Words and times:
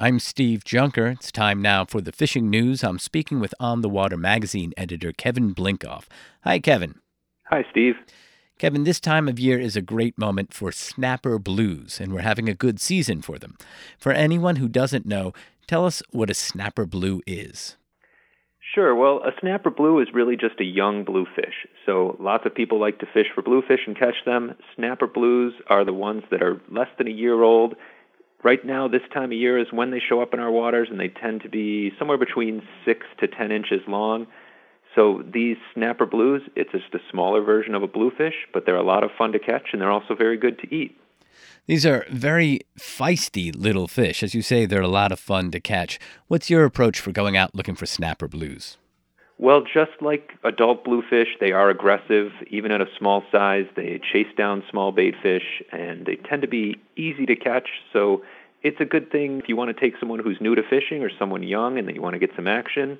I'm 0.00 0.20
Steve 0.20 0.62
Junker. 0.64 1.08
It's 1.08 1.32
time 1.32 1.60
now 1.60 1.84
for 1.84 2.00
the 2.00 2.12
fishing 2.12 2.48
news. 2.48 2.84
I'm 2.84 3.00
speaking 3.00 3.40
with 3.40 3.52
On 3.58 3.80
the 3.80 3.88
Water 3.88 4.16
magazine 4.16 4.72
editor 4.76 5.10
Kevin 5.10 5.52
Blinkoff. 5.52 6.04
Hi, 6.44 6.60
Kevin. 6.60 7.00
Hi, 7.46 7.64
Steve. 7.72 7.96
Kevin, 8.60 8.84
this 8.84 9.00
time 9.00 9.26
of 9.26 9.40
year 9.40 9.58
is 9.58 9.74
a 9.74 9.82
great 9.82 10.16
moment 10.16 10.54
for 10.54 10.70
snapper 10.70 11.40
blues, 11.40 11.98
and 12.00 12.12
we're 12.12 12.20
having 12.20 12.48
a 12.48 12.54
good 12.54 12.80
season 12.80 13.22
for 13.22 13.40
them. 13.40 13.56
For 13.98 14.12
anyone 14.12 14.56
who 14.56 14.68
doesn't 14.68 15.04
know, 15.04 15.32
tell 15.66 15.84
us 15.84 16.00
what 16.12 16.30
a 16.30 16.34
snapper 16.34 16.86
blue 16.86 17.20
is. 17.26 17.76
Sure. 18.72 18.94
Well, 18.94 19.20
a 19.24 19.32
snapper 19.40 19.70
blue 19.70 19.98
is 20.00 20.08
really 20.14 20.36
just 20.36 20.60
a 20.60 20.64
young 20.64 21.02
bluefish. 21.02 21.66
So 21.86 22.16
lots 22.20 22.46
of 22.46 22.54
people 22.54 22.78
like 22.78 23.00
to 23.00 23.06
fish 23.06 23.26
for 23.34 23.42
bluefish 23.42 23.80
and 23.84 23.98
catch 23.98 24.24
them. 24.24 24.54
Snapper 24.76 25.08
blues 25.08 25.54
are 25.68 25.84
the 25.84 25.92
ones 25.92 26.22
that 26.30 26.40
are 26.40 26.60
less 26.70 26.88
than 26.98 27.08
a 27.08 27.10
year 27.10 27.42
old 27.42 27.74
Right 28.44 28.64
now, 28.64 28.86
this 28.86 29.02
time 29.12 29.32
of 29.32 29.32
year 29.32 29.58
is 29.58 29.66
when 29.72 29.90
they 29.90 30.00
show 30.00 30.22
up 30.22 30.32
in 30.32 30.38
our 30.38 30.50
waters, 30.50 30.88
and 30.90 31.00
they 31.00 31.08
tend 31.08 31.42
to 31.42 31.48
be 31.48 31.92
somewhere 31.98 32.18
between 32.18 32.62
6 32.84 33.06
to 33.20 33.26
10 33.26 33.50
inches 33.50 33.80
long. 33.88 34.28
So 34.94 35.22
these 35.32 35.56
snapper 35.74 36.06
blues, 36.06 36.42
it's 36.54 36.70
just 36.70 36.94
a 36.94 37.00
smaller 37.10 37.42
version 37.42 37.74
of 37.74 37.82
a 37.82 37.88
bluefish, 37.88 38.34
but 38.52 38.64
they're 38.64 38.76
a 38.76 38.82
lot 38.82 39.02
of 39.02 39.10
fun 39.18 39.32
to 39.32 39.38
catch, 39.38 39.68
and 39.72 39.82
they're 39.82 39.90
also 39.90 40.14
very 40.14 40.36
good 40.36 40.58
to 40.60 40.74
eat. 40.74 40.96
These 41.66 41.84
are 41.84 42.06
very 42.10 42.60
feisty 42.78 43.54
little 43.54 43.88
fish. 43.88 44.22
As 44.22 44.34
you 44.34 44.42
say, 44.42 44.66
they're 44.66 44.80
a 44.80 44.88
lot 44.88 45.12
of 45.12 45.20
fun 45.20 45.50
to 45.50 45.60
catch. 45.60 45.98
What's 46.28 46.48
your 46.48 46.64
approach 46.64 47.00
for 47.00 47.12
going 47.12 47.36
out 47.36 47.54
looking 47.54 47.74
for 47.74 47.86
snapper 47.86 48.28
blues? 48.28 48.78
Well, 49.40 49.62
just 49.62 49.92
like 50.00 50.32
adult 50.42 50.82
bluefish, 50.84 51.28
they 51.38 51.52
are 51.52 51.70
aggressive. 51.70 52.32
Even 52.48 52.72
at 52.72 52.80
a 52.80 52.86
small 52.98 53.22
size, 53.30 53.66
they 53.76 54.00
chase 54.12 54.26
down 54.36 54.64
small 54.68 54.90
bait 54.90 55.14
fish, 55.22 55.62
and 55.70 56.04
they 56.06 56.16
tend 56.16 56.42
to 56.42 56.48
be 56.48 56.76
easy 56.96 57.24
to 57.26 57.36
catch. 57.36 57.68
So 57.92 58.22
it's 58.62 58.80
a 58.80 58.84
good 58.84 59.12
thing 59.12 59.38
if 59.38 59.48
you 59.48 59.54
want 59.54 59.74
to 59.74 59.80
take 59.80 59.94
someone 60.00 60.18
who's 60.18 60.40
new 60.40 60.56
to 60.56 60.62
fishing 60.68 61.04
or 61.04 61.10
someone 61.18 61.44
young 61.44 61.78
and 61.78 61.86
that 61.86 61.94
you 61.94 62.02
want 62.02 62.14
to 62.14 62.18
get 62.18 62.30
some 62.34 62.48
action. 62.48 62.98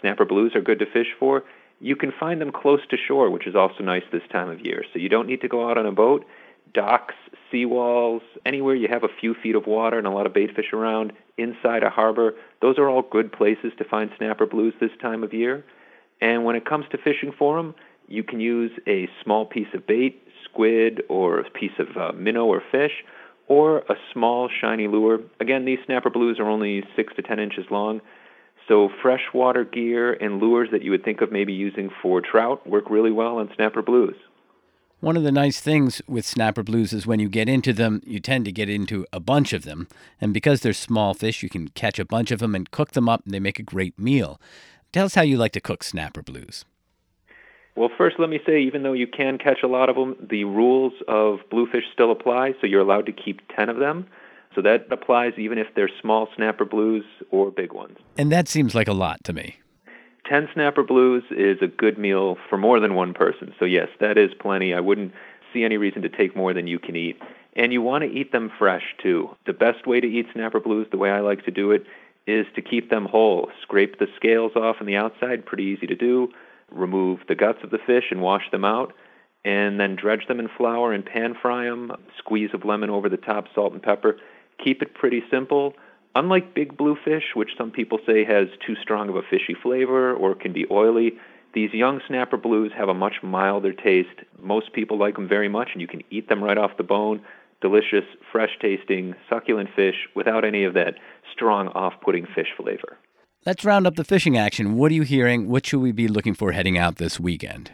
Snapper 0.00 0.24
blues 0.24 0.56
are 0.56 0.60
good 0.60 0.80
to 0.80 0.86
fish 0.86 1.14
for. 1.18 1.44
You 1.80 1.94
can 1.94 2.12
find 2.18 2.40
them 2.40 2.50
close 2.50 2.80
to 2.90 2.96
shore, 2.96 3.30
which 3.30 3.46
is 3.46 3.54
also 3.54 3.84
nice 3.84 4.02
this 4.10 4.22
time 4.32 4.50
of 4.50 4.60
year. 4.60 4.84
So 4.92 4.98
you 4.98 5.08
don't 5.08 5.28
need 5.28 5.40
to 5.42 5.48
go 5.48 5.70
out 5.70 5.78
on 5.78 5.86
a 5.86 5.92
boat. 5.92 6.24
Docks, 6.74 7.14
seawalls, 7.52 8.20
anywhere 8.44 8.74
you 8.74 8.88
have 8.88 9.04
a 9.04 9.08
few 9.20 9.34
feet 9.34 9.54
of 9.54 9.66
water 9.66 9.96
and 9.96 10.06
a 10.06 10.10
lot 10.10 10.26
of 10.26 10.34
bait 10.34 10.54
fish 10.54 10.72
around, 10.72 11.12
inside 11.38 11.82
a 11.82 11.88
harbor, 11.88 12.34
those 12.60 12.78
are 12.78 12.88
all 12.88 13.02
good 13.02 13.32
places 13.32 13.72
to 13.78 13.84
find 13.84 14.10
snapper 14.18 14.44
blues 14.44 14.74
this 14.80 14.90
time 15.00 15.22
of 15.22 15.32
year. 15.32 15.64
And 16.20 16.44
when 16.44 16.56
it 16.56 16.64
comes 16.64 16.86
to 16.90 16.98
fishing 16.98 17.32
for 17.36 17.56
them, 17.56 17.74
you 18.08 18.22
can 18.22 18.40
use 18.40 18.72
a 18.86 19.08
small 19.22 19.44
piece 19.46 19.68
of 19.74 19.86
bait, 19.86 20.22
squid, 20.44 21.02
or 21.08 21.40
a 21.40 21.50
piece 21.50 21.78
of 21.78 21.96
uh, 21.96 22.12
minnow 22.12 22.46
or 22.46 22.62
fish, 22.72 23.04
or 23.46 23.78
a 23.78 23.94
small 24.12 24.48
shiny 24.48 24.88
lure. 24.88 25.20
Again, 25.40 25.64
these 25.64 25.78
snapper 25.86 26.10
blues 26.10 26.38
are 26.38 26.48
only 26.48 26.84
6 26.96 27.12
to 27.16 27.22
10 27.22 27.38
inches 27.38 27.66
long. 27.70 28.00
So 28.66 28.90
freshwater 29.02 29.64
gear 29.64 30.12
and 30.12 30.40
lures 30.40 30.68
that 30.72 30.82
you 30.82 30.90
would 30.90 31.04
think 31.04 31.22
of 31.22 31.32
maybe 31.32 31.54
using 31.54 31.90
for 32.02 32.20
trout 32.20 32.66
work 32.66 32.90
really 32.90 33.10
well 33.10 33.38
on 33.38 33.50
snapper 33.56 33.82
blues. 33.82 34.16
One 35.00 35.16
of 35.16 35.22
the 35.22 35.30
nice 35.30 35.60
things 35.60 36.02
with 36.08 36.26
snapper 36.26 36.64
blues 36.64 36.92
is 36.92 37.06
when 37.06 37.20
you 37.20 37.28
get 37.28 37.48
into 37.48 37.72
them, 37.72 38.02
you 38.04 38.18
tend 38.18 38.44
to 38.46 38.52
get 38.52 38.68
into 38.68 39.06
a 39.12 39.20
bunch 39.20 39.52
of 39.52 39.62
them. 39.62 39.86
And 40.20 40.34
because 40.34 40.60
they're 40.60 40.72
small 40.72 41.14
fish, 41.14 41.40
you 41.40 41.48
can 41.48 41.68
catch 41.68 42.00
a 42.00 42.04
bunch 42.04 42.32
of 42.32 42.40
them 42.40 42.54
and 42.54 42.70
cook 42.70 42.92
them 42.92 43.08
up, 43.08 43.24
and 43.24 43.32
they 43.32 43.38
make 43.38 43.60
a 43.60 43.62
great 43.62 43.96
meal. 43.96 44.40
Tell 44.92 45.04
us 45.04 45.14
how 45.14 45.22
you 45.22 45.36
like 45.36 45.52
to 45.52 45.60
cook 45.60 45.82
snapper 45.82 46.22
blues. 46.22 46.64
Well, 47.76 47.90
first, 47.96 48.16
let 48.18 48.28
me 48.30 48.40
say, 48.44 48.60
even 48.62 48.82
though 48.82 48.92
you 48.92 49.06
can 49.06 49.38
catch 49.38 49.58
a 49.62 49.68
lot 49.68 49.88
of 49.88 49.94
them, 49.94 50.16
the 50.30 50.44
rules 50.44 50.94
of 51.06 51.38
bluefish 51.50 51.84
still 51.92 52.10
apply, 52.10 52.54
so 52.60 52.66
you're 52.66 52.80
allowed 52.80 53.06
to 53.06 53.12
keep 53.12 53.40
10 53.56 53.68
of 53.68 53.76
them. 53.76 54.06
So 54.54 54.62
that 54.62 54.86
applies 54.90 55.34
even 55.36 55.58
if 55.58 55.68
they're 55.76 55.90
small 56.00 56.28
snapper 56.34 56.64
blues 56.64 57.04
or 57.30 57.50
big 57.50 57.72
ones. 57.72 57.98
And 58.16 58.32
that 58.32 58.48
seems 58.48 58.74
like 58.74 58.88
a 58.88 58.92
lot 58.92 59.22
to 59.24 59.32
me. 59.32 59.56
10 60.28 60.48
snapper 60.54 60.82
blues 60.82 61.22
is 61.30 61.58
a 61.62 61.68
good 61.68 61.98
meal 61.98 62.36
for 62.48 62.58
more 62.58 62.80
than 62.80 62.94
one 62.94 63.14
person. 63.14 63.54
So, 63.58 63.64
yes, 63.64 63.88
that 64.00 64.18
is 64.18 64.30
plenty. 64.40 64.74
I 64.74 64.80
wouldn't 64.80 65.12
see 65.52 65.64
any 65.64 65.76
reason 65.76 66.02
to 66.02 66.08
take 66.08 66.34
more 66.34 66.52
than 66.52 66.66
you 66.66 66.78
can 66.78 66.96
eat. 66.96 67.20
And 67.54 67.72
you 67.72 67.80
want 67.80 68.02
to 68.02 68.10
eat 68.10 68.32
them 68.32 68.50
fresh, 68.58 68.82
too. 69.02 69.30
The 69.46 69.52
best 69.52 69.86
way 69.86 70.00
to 70.00 70.06
eat 70.06 70.26
snapper 70.32 70.60
blues, 70.60 70.88
the 70.90 70.98
way 70.98 71.10
I 71.10 71.20
like 71.20 71.44
to 71.44 71.50
do 71.50 71.70
it, 71.70 71.84
is 72.28 72.46
to 72.54 72.62
keep 72.62 72.90
them 72.90 73.06
whole. 73.06 73.48
Scrape 73.62 73.98
the 73.98 74.06
scales 74.16 74.52
off 74.54 74.76
on 74.80 74.86
the 74.86 74.96
outside, 74.96 75.46
pretty 75.46 75.64
easy 75.64 75.86
to 75.86 75.96
do. 75.96 76.28
Remove 76.70 77.20
the 77.26 77.34
guts 77.34 77.58
of 77.64 77.70
the 77.70 77.78
fish 77.86 78.04
and 78.10 78.20
wash 78.20 78.50
them 78.52 78.64
out. 78.64 78.92
And 79.44 79.80
then 79.80 79.96
dredge 79.96 80.26
them 80.28 80.40
in 80.40 80.48
flour 80.56 80.92
and 80.92 81.04
pan 81.04 81.34
fry 81.40 81.64
them. 81.64 81.92
Squeeze 82.18 82.50
of 82.52 82.64
lemon 82.64 82.90
over 82.90 83.08
the 83.08 83.16
top, 83.16 83.46
salt 83.54 83.72
and 83.72 83.82
pepper. 83.82 84.18
Keep 84.62 84.82
it 84.82 84.94
pretty 84.94 85.22
simple 85.30 85.74
Unlike 86.18 86.54
big 86.54 86.76
bluefish, 86.76 87.34
which 87.34 87.56
some 87.56 87.70
people 87.70 88.00
say 88.04 88.24
has 88.24 88.48
too 88.66 88.74
strong 88.82 89.08
of 89.08 89.14
a 89.14 89.22
fishy 89.22 89.54
flavor 89.54 90.12
or 90.12 90.34
can 90.34 90.52
be 90.52 90.66
oily, 90.68 91.12
these 91.54 91.72
young 91.72 92.00
snapper 92.08 92.36
blues 92.36 92.72
have 92.76 92.88
a 92.88 92.94
much 92.94 93.22
milder 93.22 93.72
taste. 93.72 94.24
Most 94.40 94.72
people 94.72 94.98
like 94.98 95.14
them 95.14 95.28
very 95.28 95.48
much, 95.48 95.68
and 95.72 95.80
you 95.80 95.86
can 95.86 96.02
eat 96.10 96.28
them 96.28 96.42
right 96.42 96.58
off 96.58 96.76
the 96.76 96.82
bone. 96.82 97.20
Delicious, 97.60 98.04
fresh 98.30 98.50
tasting, 98.60 99.14
succulent 99.28 99.70
fish 99.74 99.96
without 100.14 100.44
any 100.44 100.64
of 100.64 100.74
that 100.74 100.94
strong, 101.32 101.68
off 101.68 101.94
putting 102.02 102.26
fish 102.34 102.48
flavor. 102.56 102.98
Let's 103.46 103.64
round 103.64 103.86
up 103.86 103.96
the 103.96 104.04
fishing 104.04 104.36
action. 104.36 104.76
What 104.76 104.90
are 104.90 104.94
you 104.94 105.02
hearing? 105.02 105.48
What 105.48 105.66
should 105.66 105.80
we 105.80 105.92
be 105.92 106.08
looking 106.08 106.34
for 106.34 106.52
heading 106.52 106.76
out 106.78 106.96
this 106.96 107.18
weekend? 107.18 107.72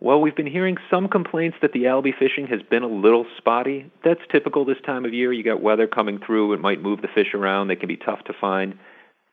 Well, 0.00 0.20
we've 0.20 0.34
been 0.34 0.46
hearing 0.46 0.78
some 0.90 1.06
complaints 1.06 1.58
that 1.62 1.72
the 1.72 1.84
albie 1.84 2.18
fishing 2.18 2.48
has 2.48 2.60
been 2.68 2.82
a 2.82 2.88
little 2.88 3.24
spotty. 3.38 3.90
That's 4.04 4.20
typical 4.32 4.64
this 4.64 4.80
time 4.84 5.04
of 5.04 5.14
year. 5.14 5.32
You 5.32 5.44
got 5.44 5.62
weather 5.62 5.86
coming 5.86 6.18
through, 6.18 6.54
it 6.54 6.60
might 6.60 6.82
move 6.82 7.02
the 7.02 7.08
fish 7.14 7.34
around, 7.34 7.68
they 7.68 7.76
can 7.76 7.86
be 7.86 7.96
tough 7.96 8.24
to 8.24 8.32
find. 8.40 8.74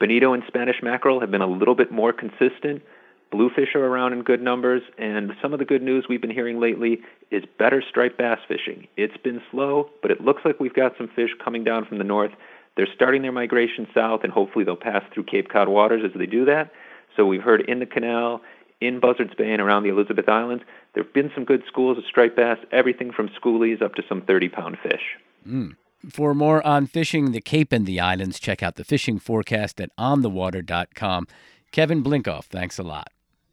Bonito 0.00 0.32
and 0.32 0.42
Spanish 0.48 0.82
mackerel 0.82 1.20
have 1.20 1.30
been 1.30 1.40
a 1.40 1.46
little 1.46 1.76
bit 1.76 1.92
more 1.92 2.12
consistent. 2.12 2.82
Bluefish 3.30 3.74
are 3.74 3.84
around 3.84 4.12
in 4.12 4.22
good 4.22 4.40
numbers, 4.40 4.82
and 4.98 5.32
some 5.42 5.52
of 5.52 5.58
the 5.58 5.64
good 5.64 5.82
news 5.82 6.06
we've 6.08 6.20
been 6.20 6.30
hearing 6.30 6.60
lately 6.60 7.00
is 7.30 7.44
better 7.58 7.82
striped 7.86 8.18
bass 8.18 8.38
fishing. 8.46 8.86
It's 8.96 9.16
been 9.16 9.42
slow, 9.50 9.90
but 10.00 10.10
it 10.10 10.20
looks 10.20 10.42
like 10.44 10.60
we've 10.60 10.74
got 10.74 10.96
some 10.96 11.08
fish 11.08 11.30
coming 11.44 11.64
down 11.64 11.84
from 11.84 11.98
the 11.98 12.04
north. 12.04 12.32
They're 12.76 12.88
starting 12.94 13.22
their 13.22 13.32
migration 13.32 13.86
south, 13.92 14.20
and 14.22 14.32
hopefully 14.32 14.64
they'll 14.64 14.76
pass 14.76 15.02
through 15.12 15.24
Cape 15.24 15.48
Cod 15.48 15.68
waters 15.68 16.02
as 16.04 16.16
they 16.16 16.26
do 16.26 16.44
that. 16.44 16.70
So 17.16 17.26
we've 17.26 17.42
heard 17.42 17.62
in 17.62 17.80
the 17.80 17.86
canal 17.86 18.42
in 18.80 19.00
Buzzards 19.00 19.34
Bay 19.34 19.52
and 19.52 19.60
around 19.60 19.82
the 19.82 19.88
Elizabeth 19.88 20.28
Islands, 20.28 20.62
there 20.94 21.02
have 21.02 21.12
been 21.12 21.30
some 21.34 21.44
good 21.44 21.62
schools 21.66 21.98
of 21.98 22.04
striped 22.04 22.36
bass, 22.36 22.58
everything 22.72 23.12
from 23.12 23.28
schoolies 23.28 23.82
up 23.82 23.94
to 23.94 24.02
some 24.08 24.22
30 24.22 24.48
pound 24.50 24.78
fish. 24.82 25.02
Mm. 25.46 25.76
For 26.10 26.34
more 26.34 26.64
on 26.66 26.86
fishing 26.86 27.32
the 27.32 27.40
Cape 27.40 27.72
and 27.72 27.86
the 27.86 28.00
islands, 28.00 28.38
check 28.38 28.62
out 28.62 28.76
the 28.76 28.84
fishing 28.84 29.18
forecast 29.18 29.80
at 29.80 29.90
onthewater.com. 29.98 31.26
Kevin 31.72 32.02
Blinkoff, 32.02 32.44
thanks 32.44 32.78
a 32.78 32.82
lot. 32.82 33.08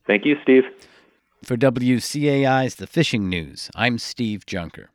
Thank 0.06 0.26
you, 0.26 0.36
Steve. 0.44 0.64
For 1.44 1.58
WCAI's 1.58 2.76
The 2.76 2.88
Fishing 2.88 3.30
News, 3.30 3.70
I'm 3.76 3.98
Steve 3.98 4.46
Junker. 4.46 4.93